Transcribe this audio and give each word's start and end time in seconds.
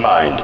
mind. 0.00 0.43